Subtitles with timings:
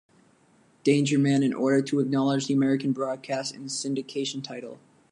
[0.83, 4.79] Danger Man in order to acknowledge the American broadcast and syndication title.